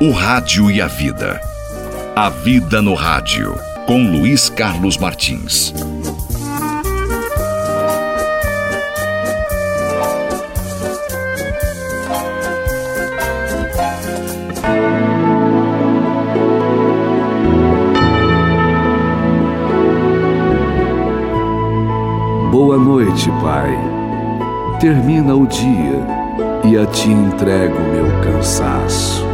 [0.00, 1.40] O Rádio e a Vida.
[2.14, 5.74] A Vida no Rádio, com Luiz Carlos Martins.
[22.52, 23.76] Boa noite, Pai.
[24.78, 26.06] Termina o dia
[26.62, 29.27] e a Ti entrego meu cansaço.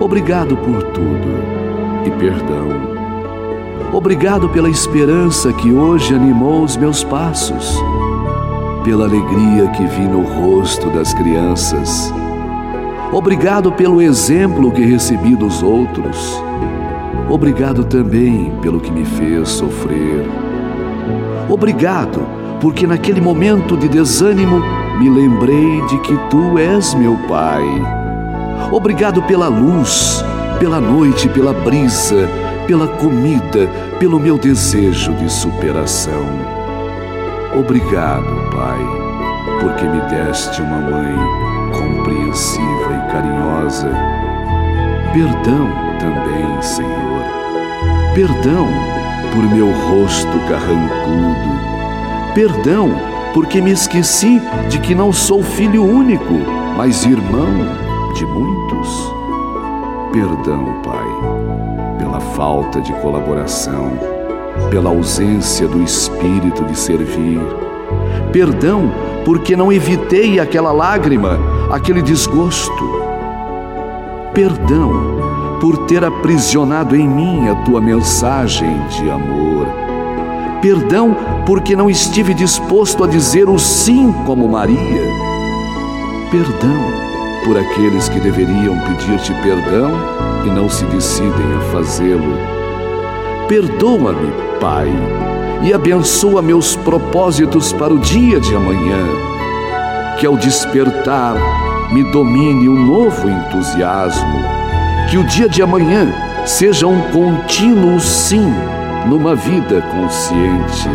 [0.00, 1.28] Obrigado por tudo
[2.06, 2.68] e perdão.
[3.92, 7.78] Obrigado pela esperança que hoje animou os meus passos,
[8.82, 12.10] pela alegria que vi no rosto das crianças.
[13.12, 16.42] Obrigado pelo exemplo que recebi dos outros.
[17.28, 20.24] Obrigado também pelo que me fez sofrer.
[21.46, 22.26] Obrigado,
[22.58, 24.62] porque naquele momento de desânimo
[24.98, 27.99] me lembrei de que tu és meu Pai
[28.72, 30.24] Obrigado pela luz,
[30.58, 32.28] pela noite, pela brisa,
[32.66, 33.66] pela comida,
[33.98, 36.24] pelo meu desejo de superação.
[37.58, 38.78] Obrigado, Pai,
[39.60, 41.14] porque me deste uma mãe
[41.72, 43.90] compreensiva e carinhosa.
[45.12, 47.24] Perdão também, Senhor.
[48.14, 48.68] Perdão
[49.32, 51.60] por meu rosto carrancudo.
[52.34, 52.90] Perdão
[53.34, 56.34] porque me esqueci de que não sou filho único,
[56.76, 59.12] mas irmão de muitos.
[60.12, 63.92] Perdão, Pai, pela falta de colaboração,
[64.70, 67.40] pela ausência do espírito de servir.
[68.32, 68.90] Perdão
[69.24, 71.38] porque não evitei aquela lágrima,
[71.70, 73.00] aquele desgosto.
[74.34, 79.66] Perdão por ter aprisionado em mim a tua mensagem de amor.
[80.62, 81.16] Perdão
[81.46, 85.02] porque não estive disposto a dizer o sim como Maria.
[86.30, 87.09] Perdão
[87.44, 89.92] por aqueles que deveriam pedir-te perdão
[90.44, 92.36] e não se decidem a fazê-lo.
[93.48, 94.88] Perdoa-me, Pai,
[95.62, 99.04] e abençoa meus propósitos para o dia de amanhã.
[100.18, 101.34] Que ao despertar
[101.92, 104.38] me domine um novo entusiasmo.
[105.10, 106.12] Que o dia de amanhã
[106.46, 108.52] seja um contínuo sim
[109.06, 110.88] numa vida consciente.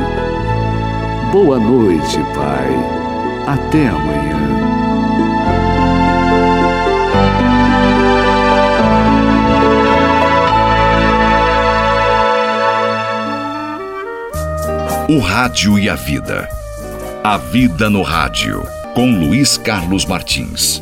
[1.32, 2.70] Boa noite, Pai.
[3.48, 4.65] Até amanhã.
[15.08, 16.50] O Rádio e a Vida.
[17.24, 18.64] A Vida no Rádio,
[18.96, 20.82] com Luiz Carlos Martins.